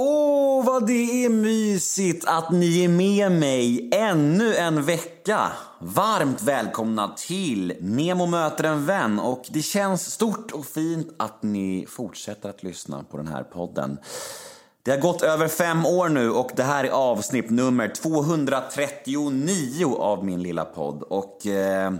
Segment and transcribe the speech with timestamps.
[0.00, 5.52] Åh, oh, vad det är mysigt att ni är med mig ännu en vecka.
[5.78, 11.86] Varmt välkomna till Nemo möter en vän och det känns stort och fint att ni
[11.88, 13.98] fortsätter att lyssna på den här podden.
[14.82, 20.24] Det har gått över fem år nu och det här är avsnitt nummer 239 av
[20.24, 21.02] min lilla podd.
[21.02, 21.92] Och eh,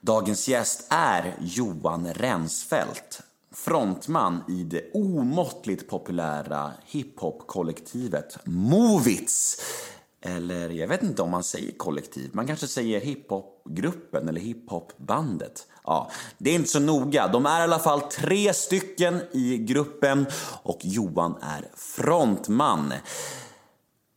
[0.00, 3.22] dagens gäst är Johan Rensfeldt
[3.64, 9.56] frontman i det omåttligt populära hiphop-kollektivet Movits.
[10.20, 15.66] Eller jag vet inte om man säger kollektiv, man kanske säger hiphopgruppen eller hiphopbandet.
[15.84, 17.28] Ja, det är inte så noga.
[17.28, 20.26] De är i alla fall tre stycken i gruppen
[20.62, 22.92] och Johan är frontman.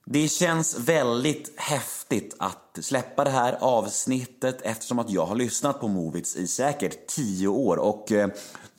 [0.06, 5.88] Det känns väldigt häftigt att släppa det här avsnittet eftersom att jag har lyssnat på
[5.88, 8.30] Movits i säkert tio år och eh,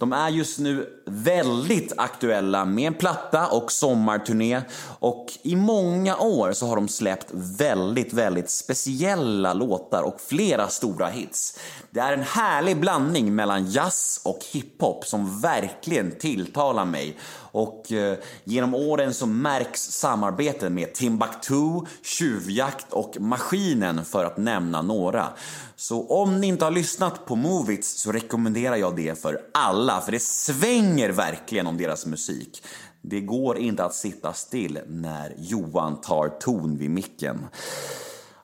[0.03, 4.63] de är just nu väldigt aktuella med en platta och sommarturné
[4.99, 11.07] och i många år så har de släppt väldigt, väldigt speciella låtar och flera stora
[11.07, 11.59] hits.
[11.91, 17.17] Det är en härlig blandning mellan jazz och hiphop som verkligen tilltalar mig
[17.53, 24.83] och eh, genom åren så märks samarbeten med Timbuktu, Tjuvjakt och Maskinen för att nämna
[24.83, 25.29] några.
[25.77, 30.13] Så om ni inte har lyssnat på Movits så rekommenderar jag det för alla, för
[30.13, 32.63] det svänger verkligen om deras musik.
[33.03, 37.39] Det går inte att sitta still när Johan tar ton vid micken.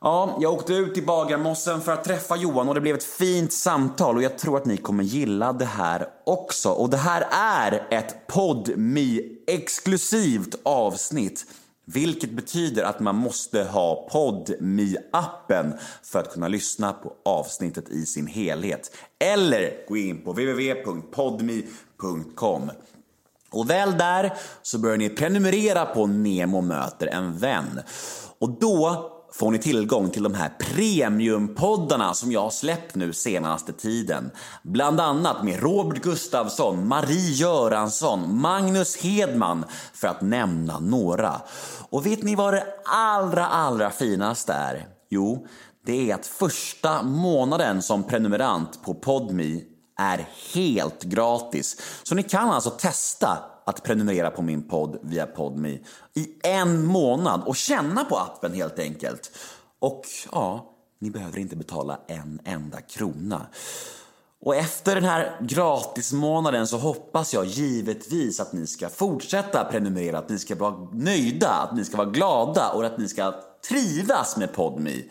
[0.00, 3.52] Ja, jag åkte ut till Bagarmossen för att träffa Johan och det blev ett fint
[3.52, 6.70] samtal och jag tror att ni kommer gilla det här också.
[6.70, 11.44] Och det här är ett podmi exklusivt avsnitt.
[11.84, 18.06] Vilket betyder att man måste ha podmi appen för att kunna lyssna på avsnittet i
[18.06, 18.96] sin helhet.
[19.18, 21.10] Eller gå in på www.podmi.com.
[23.50, 27.80] Och väl där så börjar ni prenumerera på Nemo möter en vän.
[28.38, 33.72] Och då får ni tillgång till de här premiumpoddarna som jag har släppt nu senaste
[33.72, 34.30] tiden.
[34.62, 39.64] Bland annat med Robert Gustafsson, Marie Göransson, Magnus Hedman
[39.94, 41.40] för att nämna några.
[41.90, 44.86] Och vet ni vad det allra, allra finaste är?
[45.10, 45.46] Jo,
[45.86, 49.64] det är att första månaden som prenumerant på Podmi
[50.00, 51.80] är helt gratis.
[52.02, 55.80] Så ni kan alltså testa att prenumerera på min podd via Podmi
[56.14, 59.30] i en månad och känna på appen helt enkelt.
[59.78, 63.46] Och ja, ni behöver inte betala en enda krona.
[64.40, 70.28] Och efter den här gratismånaden så hoppas jag givetvis att ni ska fortsätta prenumerera, att
[70.28, 73.34] ni ska vara nöjda, att ni ska vara glada och att ni ska
[73.68, 75.10] trivas med Podmi.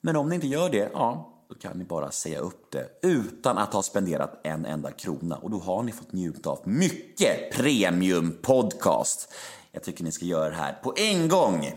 [0.00, 3.58] Men om ni inte gör det, ja, då kan ni bara säga upp det utan
[3.58, 8.36] att ha spenderat en enda krona och då har ni fått njuta av mycket premium
[8.42, 9.28] podcast.
[9.72, 11.72] Jag tycker ni ska göra det här på en gång.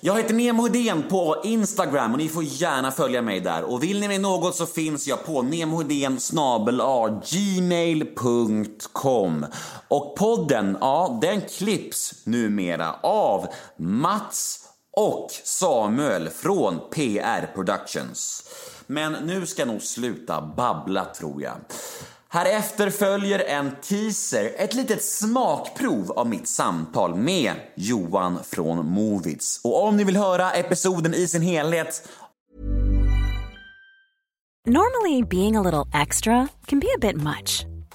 [0.00, 3.62] Jag heter Nemo Hedén på Instagram och ni får gärna följa mig där.
[3.62, 6.18] Och vill ni mig något så finns jag på nemohedén
[7.30, 8.26] gmail.com.
[9.88, 14.66] Och podden, ja, den klipps numera av Mats
[14.96, 18.44] och Samuel från PR Productions.
[18.86, 21.56] Men nu ska jag nog sluta babbla tror jag.
[22.28, 29.60] Härefter följer en teaser, ett litet smakprov av mitt samtal med Johan från Movits.
[29.64, 32.08] Och om ni vill höra episoden i sin helhet
[34.68, 37.75] Normally being a little extra can be a bit much.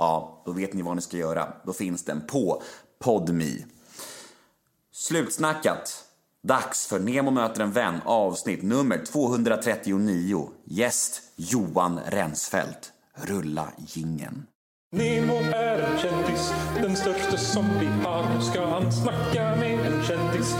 [0.00, 1.52] Ja, då vet ni vad ni ska göra.
[1.64, 2.62] Då finns den på
[3.04, 3.66] Podmi.
[4.92, 6.04] Slutsnackat.
[6.42, 10.48] Dags för Nemo möter en vän avsnitt nummer 239.
[10.64, 12.92] Gäst Johan Rensfeldt.
[13.14, 14.46] Rulla gingen.
[14.92, 18.34] Nemo är en kändis, den största som vi har.
[18.34, 20.54] Nu ska han snacka med en kändis.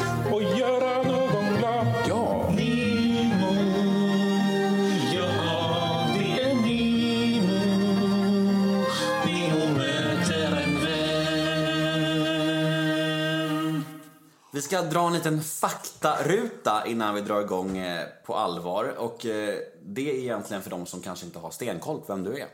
[14.70, 18.84] Ska dra en liten faktaruta innan vi drar igång eh, på allvar.
[18.84, 22.38] Och eh, det är egentligen för de som kanske inte har stenkoll på vem du
[22.40, 22.48] är.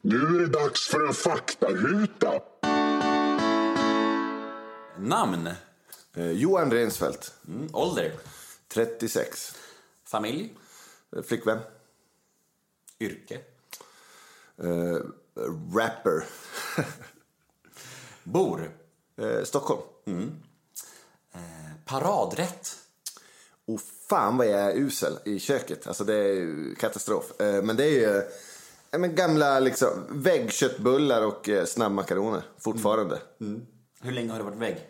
[0.00, 2.40] Nu är det dags för en faktaruta.
[4.98, 5.48] Namn,
[6.14, 7.68] Eh, Johan Rensfeldt, mm.
[7.72, 8.12] ålder,
[8.68, 9.54] 36.
[10.04, 10.54] familj,
[11.16, 11.58] Eh, Flickvän.
[13.00, 13.40] yrke,
[14.56, 14.98] Eh,
[15.74, 16.24] rapper.
[18.24, 18.70] bor,
[19.16, 19.82] Eh, Stockholm.
[21.84, 22.76] Paradrätt,
[23.66, 25.86] Och fan vad jag är usel i köket.
[25.86, 27.40] Alltså det är katastrof.
[27.40, 28.16] Eh, Men det är ju
[28.90, 33.22] eh, men gamla liksom, väggköttbullar och eh, snabbmakaroner fortfarande.
[34.02, 34.86] Hur länge har du varit vägg?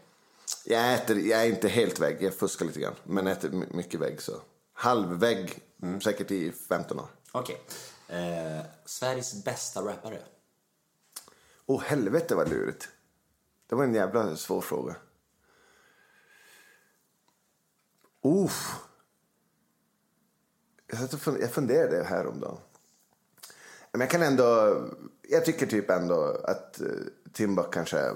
[0.64, 2.94] Jag, äter, jag är inte helt vägg, jag fuskar lite grann.
[3.04, 4.32] Men äter my- mycket vägg så.
[4.72, 5.58] Halvvägg,
[6.04, 7.06] säkert i 15 år.
[7.32, 7.60] Okej.
[8.08, 10.18] Eh, Sveriges bästa rappare?
[11.66, 12.88] Åh helvete vad lurigt.
[13.68, 14.94] Det var en jävla svår fråga.
[18.22, 18.76] Uff.
[21.40, 22.58] Jag, funderade här om dagen.
[23.92, 24.76] Men jag kan ändå...
[25.28, 26.88] Jag tycker typ ändå att uh,
[27.32, 28.12] Timbuk kanske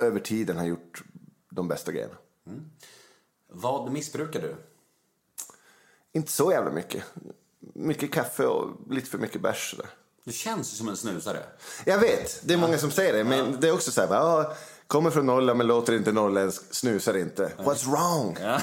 [0.00, 1.02] över tiden har gjort
[1.50, 2.14] de bästa grejerna.
[3.48, 4.56] Vad missbrukar du?
[6.12, 7.04] Inte så jävla mycket.
[7.74, 9.74] Mycket kaffe och lite för mycket bärs.
[10.24, 11.42] Du känns som en snusare.
[11.84, 13.24] Jag vet, det är många som säger det.
[13.24, 14.54] Men det är också så här, "Ja,
[14.86, 17.52] kommer från Norrland men låter inte norrländsk, snusar inte.
[17.58, 18.36] What's wrong?
[18.40, 18.60] Ja.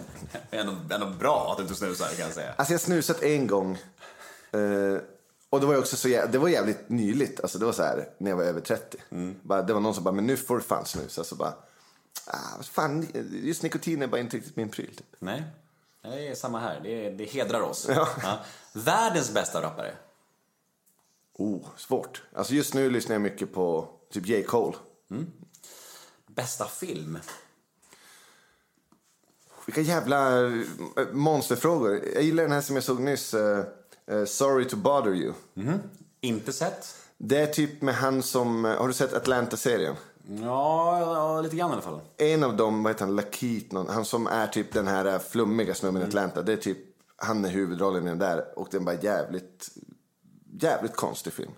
[0.50, 2.52] ändå, ändå bra att du inte snusar kan jag säga.
[2.56, 3.78] Alltså jag har snusat en gång.
[4.52, 4.96] Eh,
[5.50, 7.40] och det var ju också så jä- det var jävligt nyligt.
[7.40, 8.98] Alltså det var så här när jag var över 30.
[9.42, 11.24] Bara, det var någon som bara, men nu får du fan snusa.
[11.24, 11.54] Så bara,
[12.26, 14.96] ah, fan, just nikotin är bara inte riktigt min pryl.
[14.96, 15.06] Typ.
[15.18, 15.42] Nej,
[16.02, 16.80] det är samma här.
[16.82, 17.86] Det, det hedrar oss.
[17.88, 18.38] Ja.
[18.72, 19.94] Världens bästa rappare?
[21.34, 22.22] Oh, svårt.
[22.34, 24.42] Alltså just nu lyssnar jag mycket på typ J.
[24.42, 24.76] Cole.
[26.26, 27.18] Bästa film?
[29.66, 30.52] Vilka jävla eh,
[31.12, 32.00] monsterfrågor.
[32.14, 33.34] Jag gillar den här som jag såg nyss.
[33.34, 33.64] eh,
[34.06, 35.32] eh, Sorry to bother you.
[36.20, 36.96] Inte sett?
[37.18, 39.94] Det är typ med han som, har du sett Atlanta-serien?
[40.40, 42.00] Ja, ja, lite grann i alla fall.
[42.16, 43.20] En av dem, vad heter han,
[43.70, 46.42] någon, han som är typ den här flummiga snubben i Atlanta.
[46.42, 46.78] Det är typ,
[47.16, 48.58] han är huvudrollen i den där.
[48.58, 49.68] Och den bara jävligt,
[50.60, 51.52] jävligt konstig film.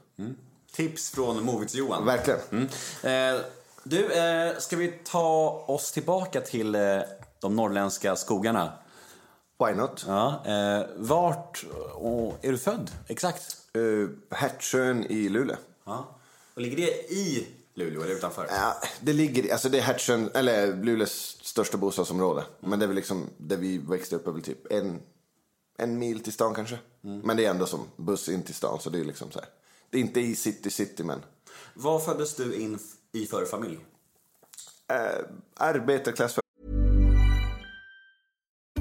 [0.72, 2.04] Tips från Movies-Johan.
[2.04, 2.68] Verkligen.
[3.02, 3.40] Eh,
[3.82, 6.80] du, eh, ska vi ta oss tillbaka till eh,
[7.44, 8.73] de norrländska skogarna?
[9.58, 10.05] Why not?
[10.08, 11.64] Ja, eh, vart
[11.94, 12.91] och, är du född?
[13.08, 13.56] Exakt?
[13.76, 15.56] Uh, Hertsön i Luleå.
[15.85, 16.19] Ja.
[16.55, 18.46] Och ligger det i Luleå eller utanför?
[18.50, 22.44] Ja, det ligger, alltså det är Hertsön, eller Luleås största bostadsområde.
[22.61, 25.00] Men det är väl liksom, där vi växte upp är väl typ en,
[25.79, 26.79] en mil till stan kanske.
[27.00, 29.49] Men det är ändå som buss in till stan, så det är liksom så här.
[29.90, 31.23] Det är inte i city city, men
[31.75, 32.79] Vad föddes du in
[33.12, 33.79] i för familj?
[34.93, 36.38] uh, arbetarklass.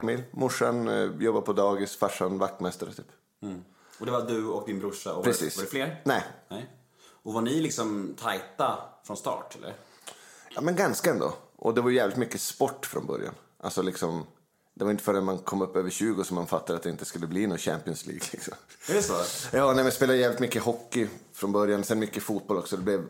[0.00, 0.24] familj.
[0.30, 3.06] Morsan eh, jobbar på dagis, farsan vaktmästare typ.
[3.98, 5.14] Och det var du och din brorsa?
[5.14, 5.56] Och Precis.
[5.56, 6.02] Var det fler?
[6.04, 6.24] Nej.
[6.48, 6.70] Nej.
[7.22, 9.74] Och var ni liksom tajta från start eller?
[10.54, 11.34] Ja, men ganska ändå.
[11.56, 13.34] Och det var jävligt mycket sport från början.
[13.60, 14.26] Alltså liksom,
[14.74, 17.04] det var inte förrän man kom upp över 20 som man fattade att det inte
[17.04, 18.24] skulle bli någon Champions League.
[18.32, 18.54] Liksom.
[18.88, 19.14] Är det så?
[19.56, 22.76] Ja, nej, men spelade jävligt mycket hockey från början, sen mycket fotboll också.
[22.76, 23.06] Det blev,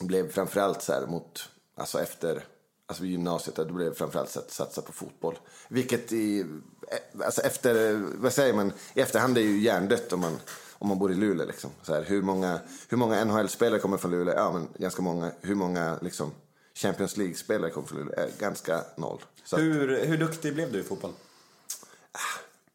[0.00, 2.44] blev framförallt så här mot, alltså efter,
[2.92, 5.38] alltså vid gymnasiet, då blev det framförallt att satsa på fotboll.
[5.68, 10.38] Vilket i, eh, alltså efter, vad säger man, i efterhand är ju hjärndött om man,
[10.72, 11.70] om man bor i Luleå liksom.
[11.82, 14.34] Så här, hur många, hur många NHL-spelare kommer från Luleå?
[14.34, 15.32] Ja, men ganska många.
[15.40, 16.30] Hur många liksom
[16.74, 18.14] Champions League-spelare kommer från Luleå?
[18.20, 19.20] Eh, ganska noll.
[19.44, 21.12] Så att- Hur, hur duktig blev du i fotboll?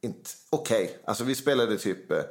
[0.02, 1.00] inte okej.
[1.06, 2.22] Alltså vi spelade typ, eh,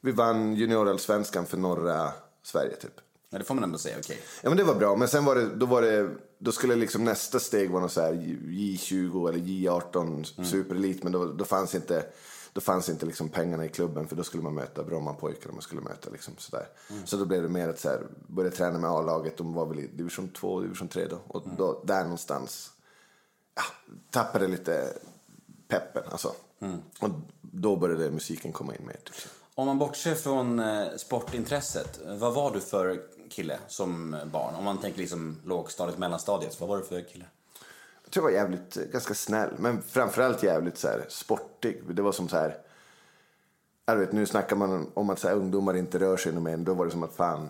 [0.00, 2.94] vi vann juniorallsvenskan för norra Sverige typ.
[3.30, 4.20] Ja, det får man ändå säga, okej.
[4.42, 6.10] Ja men det var bra, men sen var det, då var det,
[6.42, 11.26] då skulle liksom nästa steg vara något så här J20 eller J18 superelit, men då,
[11.26, 12.04] då fanns inte,
[12.52, 15.62] då fanns inte liksom pengarna i klubben för då skulle man möta Brommapojkar och man
[15.62, 16.66] skulle möta liksom sådär.
[17.04, 19.78] Så då blev det mer att så här, börja träna med A-laget, de var väl
[19.78, 21.18] i division 2, division 3 då.
[21.28, 22.70] Och då, där någonstans,
[23.54, 23.62] ja,
[24.10, 24.92] tappade lite
[25.68, 26.32] peppen alltså.
[27.00, 27.08] Och
[27.40, 29.00] då började musiken komma in mer.
[29.54, 34.54] Om man bortser från eh, sportintresset, vad var du för kille som barn?
[34.54, 36.60] Om man tänker liksom lågstadiet, mellanstadiet.
[36.60, 37.24] Vad var du för kille?
[38.04, 39.50] Jag tror jag var jävligt, eh, ganska snäll.
[39.58, 41.82] Men framförallt jävligt så här, sportig.
[41.94, 42.56] Det var som så här...
[43.84, 46.56] Jag vet, nu snackar man om att så här, ungdomar inte rör sig mer.
[46.56, 47.48] Då var det som att fan...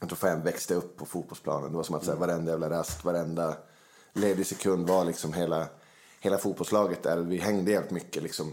[0.00, 1.70] Jag tror fan växte upp på fotbollsplanen.
[1.70, 3.56] Det var som att så här, varenda jävla rast, varenda
[4.12, 5.66] ledig sekund var liksom hela,
[6.20, 7.16] hela fotbollslaget där.
[7.16, 8.52] Vi hängde jävligt mycket liksom.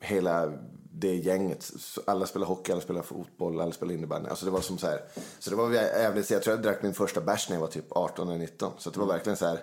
[0.00, 0.52] Hela
[0.96, 1.70] det gänget.
[2.06, 4.28] Alla spelade hockey, alla spelade fotboll, alla spelade innebandy.
[4.28, 5.04] Alltså det var som så här.
[5.38, 7.92] Så det var jävligt, jag tror jag drack min första bärs när jag var typ
[7.92, 8.72] 18 eller 19.
[8.78, 9.60] Så det var verkligen så här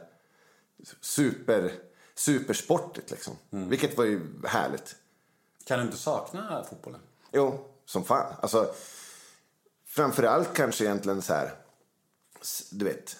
[1.02, 1.74] super,
[2.16, 3.34] supersportigt liksom.
[3.50, 4.96] Vilket var ju härligt.
[5.66, 7.00] Kan du inte sakna fotbollen?
[7.32, 8.34] Jo, som fan.
[8.42, 8.74] Alltså,
[9.86, 11.52] framförallt kanske egentligen så här,
[12.72, 13.18] du vet,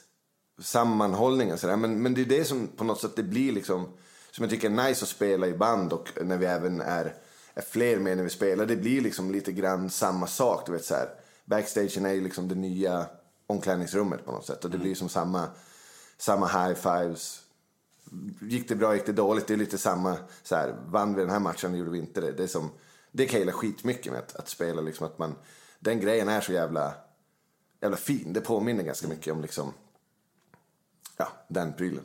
[0.60, 1.78] sammanhållningen så där.
[1.78, 3.94] Men, men det är det som på något sätt det blir liksom,
[4.32, 7.16] som jag tycker är nice att spela i band och när vi även är,
[7.62, 8.66] är fler med när vi spelar.
[8.66, 11.10] Det blir liksom lite grann samma sak, du vet så här.
[11.46, 13.06] Backstagen är ju liksom det nya
[13.48, 15.48] omklädningsrummet på något sätt och det blir som samma,
[16.18, 17.42] samma high fives.
[18.42, 19.48] Gick det bra, gick det dåligt?
[19.48, 22.32] Det är lite samma, så här, vann vi den här matchen, gjorde vi inte det.
[22.32, 22.70] Det är som,
[23.12, 25.36] det kan jag gilla skitmycket med att, att spela liksom att man,
[25.80, 26.94] den grejen är så jävla,
[27.82, 28.34] jävla fin.
[28.34, 29.74] Det påminner ganska mycket om liksom,
[31.18, 32.04] ja, den prylen.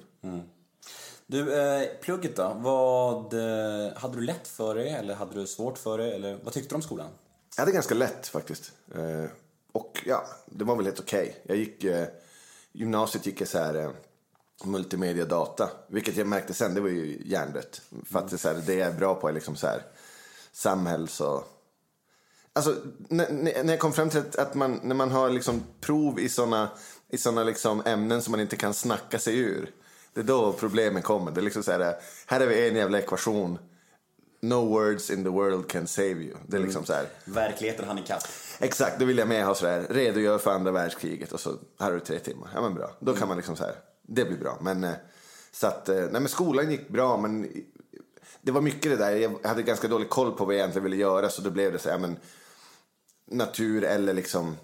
[1.26, 2.56] Du, eh, plugget då?
[2.56, 6.14] Vad, eh, hade du lätt för det eller hade du svårt för det?
[6.14, 7.10] Eller vad tyckte du om skolan?
[7.56, 8.72] Jag hade ganska lätt faktiskt.
[8.94, 9.30] Eh,
[9.72, 11.28] och ja, det var väl helt okej.
[11.28, 11.40] Okay.
[11.42, 12.06] Jag gick, eh,
[12.72, 13.90] gymnasiet gick jag så här eh,
[14.64, 15.70] multimedia data.
[15.88, 17.82] Vilket jag märkte sen, det var ju hjärndött.
[18.04, 19.82] För att det, så här, det jag är bra på är liksom så här
[20.52, 21.52] samhälls och...
[22.52, 22.76] Alltså,
[23.08, 23.32] när,
[23.64, 26.70] när jag kom fram till att, att man, när man har liksom prov i sådana
[27.08, 29.72] i såna liksom ämnen som man inte kan snacka sig ur.
[30.16, 31.30] Det är då problemen kommer.
[31.30, 31.96] Det är liksom så här,
[32.26, 33.58] här har vi en jävla ekvation.
[34.40, 36.36] No words in the world can save you.
[36.46, 37.06] Det är liksom så här.
[37.24, 38.22] Verkligheten hann ikapp.
[38.58, 41.92] Exakt, då vill jag med ha sådär, redogör för andra världskriget och så här har
[41.92, 42.48] du tre timmar.
[42.54, 44.58] Ja men bra, då kan man liksom så här, det blir bra.
[44.60, 44.92] Men eh,
[45.52, 47.48] så att, eh, nej men skolan gick bra men
[48.42, 50.96] det var mycket det där, jag hade ganska dålig koll på vad jag egentligen ville
[50.96, 52.16] göra så då blev det så här, men
[53.30, 54.56] natur eller liksom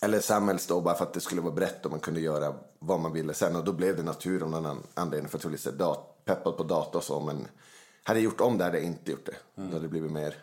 [0.00, 3.00] eller samhälls då bara för att det skulle vara brett och man kunde göra vad
[3.00, 5.56] man ville sen och då blev det natur av någon anledning för att jag var
[5.56, 7.48] lite dat- peppad på data och så men
[8.02, 9.36] hade jag gjort om det hade jag inte gjort det.
[9.56, 9.70] Mm.
[9.70, 10.34] Då hade det blivit mer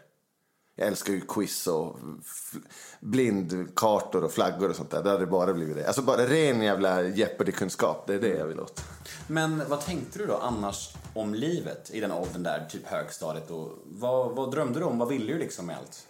[0.75, 2.60] jag älskar ju quiz och f-
[3.00, 5.03] blindkartor och flaggor och sånt där.
[5.03, 5.88] Det hade bara blivit det.
[5.88, 8.07] Alltså bara ren jävla Jeopardy-kunskap.
[8.07, 8.83] Det är det jag vill åt.
[9.27, 13.51] Men vad tänkte du då annars om livet i den åldern där, typ högstadiet?
[13.51, 14.98] Och vad, vad drömde du om?
[15.00, 16.07] Vad ville du liksom med allt?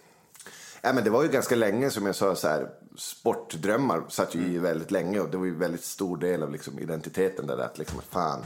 [0.86, 2.68] Ja, men det var ju ganska länge som jag sa så här.
[2.96, 6.52] Sportdrömmar satt ju i väldigt länge och det var ju en väldigt stor del av
[6.52, 7.58] liksom identiteten där.
[7.58, 8.44] Att liksom, fan,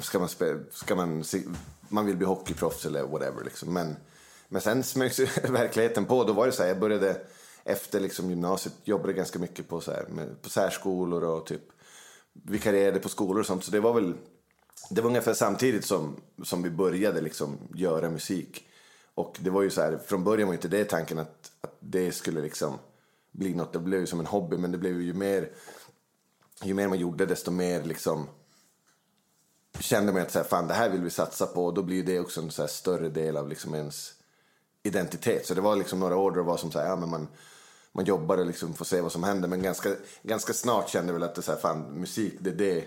[0.00, 0.28] ska man,
[0.70, 1.24] ska man,
[1.88, 3.72] man vill bli hockeyproffs eller whatever liksom.
[3.72, 3.96] Men,
[4.48, 5.18] men sen smögs
[5.48, 6.24] verkligheten på.
[6.24, 7.16] Då var det så här, jag började
[7.64, 11.62] efter liksom gymnasiet, jobbade ganska mycket på, så här, med, på särskolor och typ
[12.32, 13.64] vikarierade på skolor och sånt.
[13.64, 14.14] Så det var väl,
[14.90, 18.66] det var ungefär samtidigt som, som vi började liksom göra musik.
[19.20, 22.12] Och det var ju så här, från början var inte det tanken att, att det
[22.12, 22.78] skulle liksom
[23.32, 23.72] bli något.
[23.72, 25.48] Det blev ju som en hobby, men det blev ju mer,
[26.62, 28.28] ju mer man gjorde desto mer liksom
[29.78, 32.04] kände man att så här, fan det här vill vi satsa på och då blir
[32.04, 34.12] det också en så här större del av liksom ens
[34.82, 35.46] identitet.
[35.46, 37.28] Så det var liksom några år då det var som så här, ja men man,
[37.92, 39.48] man jobbar och liksom får se vad som händer.
[39.48, 39.90] Men ganska,
[40.22, 42.84] ganska snart kände jag väl att det så här, fan musik, det, är det,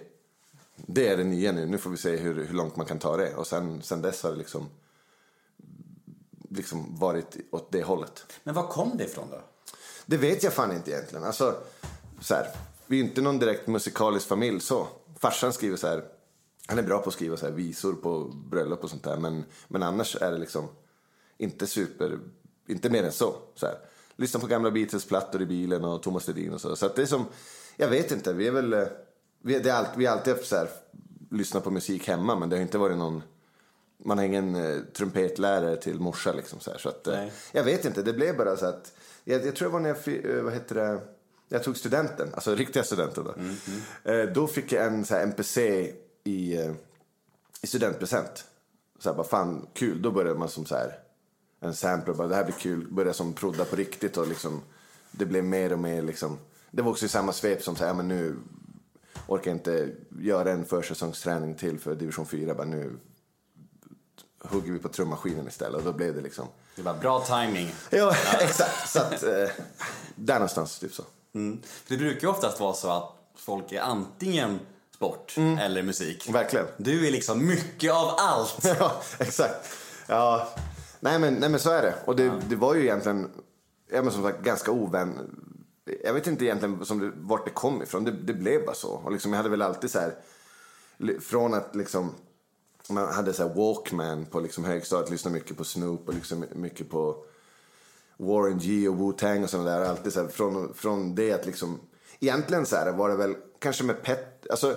[0.75, 1.65] det är det nya nu.
[1.65, 3.35] Nu får vi se hur, hur långt man kan ta det.
[3.35, 4.69] Och sen, sen dess har det liksom,
[6.55, 8.25] liksom varit åt det hållet.
[8.43, 9.41] Men var kom det ifrån då?
[10.05, 11.23] Det vet jag fan inte egentligen.
[11.23, 11.55] Alltså,
[12.21, 12.47] så här,
[12.87, 14.87] vi är inte någon direkt musikalisk familj så.
[15.19, 16.03] Farsan skriver så här,
[16.67, 19.17] han är bra på att skriva så här visor på bröllop och sånt där.
[19.17, 20.67] Men, men annars är det liksom
[21.37, 22.19] inte super,
[22.67, 23.35] inte mer än så.
[23.55, 23.75] så här.
[24.15, 26.75] Lyssna på gamla Beatles-plattor i bilen och Thomas Ledin och så.
[26.75, 27.25] Så det är som,
[27.77, 28.87] jag vet inte, vi är väl, eh,
[29.41, 30.69] vi, det är allt, vi har alltid så här,
[31.31, 33.23] lyssnat på musik hemma men det har inte varit någon
[34.05, 36.77] man har ingen eh, trumpetlärare till morsa liksom så här.
[36.77, 38.93] Så att, eh, jag vet inte, det blev bara så att,
[39.23, 40.99] jag, jag tror det var när jag, eh, vad heter det,
[41.49, 43.33] jag tog studenten, alltså riktiga studenten då.
[44.11, 45.93] Eh, då fick jag en så här MPC
[46.23, 46.71] i, eh,
[47.61, 48.45] i studentpresent.
[48.99, 50.99] Så här, bara fan kul, då började man som så här,
[51.59, 54.61] en sampler, bara det här blir kul, började som prodda på riktigt och liksom,
[55.11, 56.37] det blev mer och mer liksom,
[56.71, 58.35] det var också i samma svep som så här, ja, men nu
[59.27, 62.91] orkar jag inte göra en försäsongsträning till för division 4, bara nu
[64.43, 67.75] hugger vi på trummaskinen istället och då blev det liksom Det var bra timing.
[67.89, 68.89] Ja, exakt.
[68.89, 69.49] Så att, eh,
[70.15, 71.03] där någonstans, typ så.
[71.35, 71.61] Mm.
[71.63, 74.59] För det brukar ju oftast vara så att folk är antingen
[74.95, 76.29] sport eller musik.
[76.29, 76.65] Verkligen.
[76.77, 78.65] Du är liksom mycket av allt.
[78.79, 79.69] ja, exakt.
[80.07, 80.47] Ja,
[80.99, 81.95] nej men, nej men så är det.
[82.05, 83.29] Och det, det var ju egentligen,
[83.91, 85.35] ja men som sagt, ganska ovän,
[86.03, 88.03] jag vet inte egentligen som det, vart det kom ifrån.
[88.03, 88.89] Det, det blev bara så.
[88.89, 90.15] Och liksom, jag hade väl alltid så här,
[91.19, 92.11] från att liksom,
[92.89, 96.89] man hade så här Walkman på liksom högstadiet, lyssnade mycket på Snoop och liksom mycket
[96.89, 97.25] på
[98.17, 99.85] Warren G och Wu-Tang och sådana där.
[99.85, 101.79] Alltid så här, från, från det att liksom,
[102.19, 104.75] egentligen så här var det väl kanske med Pet, alltså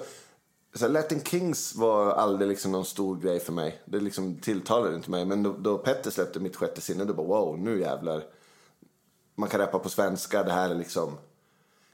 [0.74, 3.82] så här, Latin Kings var aldrig liksom någon stor grej för mig.
[3.84, 5.24] Det liksom tilltalade inte mig.
[5.24, 8.24] Men då, då Petter släppte mitt sjätte sinne, då bara wow, nu jävlar.
[9.34, 11.18] Man kan rappa på svenska, det här är liksom,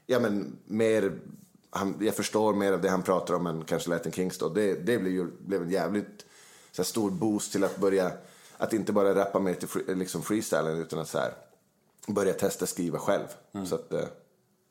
[0.05, 1.19] ja men mer,
[1.73, 4.49] han, jag förstår mer av det han pratar om än kanske Latin Kings då.
[4.49, 6.25] Det, det blev ju blev en jävligt
[6.71, 8.11] så här, stor boost till att börja,
[8.57, 11.33] att inte bara rappa mer till free, liksom freestylen utan att så här,
[12.07, 13.27] börja testa skriva själv.
[13.65, 14.05] Så att eh,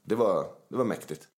[0.02, 1.28] det var, det var mäktigt.